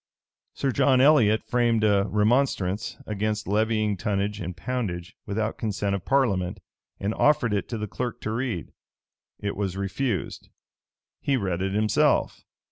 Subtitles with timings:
[0.55, 6.59] Sir John Elliot framed a remonstrance against levying tonnage and poundage without consent of parliament,
[6.99, 8.71] and offered it to the clerk to read.
[9.39, 10.49] It was refused.
[11.19, 12.41] He read it himself.